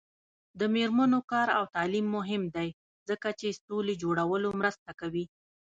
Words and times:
د 0.59 0.61
میرمنو 0.75 1.19
کار 1.31 1.47
او 1.57 1.63
تعلیم 1.75 2.05
مهم 2.17 2.43
دی 2.55 2.69
ځکه 3.09 3.27
چې 3.39 3.47
سولې 3.65 3.93
جوړولو 4.03 4.49
مرسته 4.59 4.91
کوي. 4.99 5.25